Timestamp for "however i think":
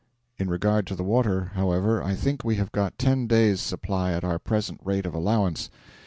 1.53-2.43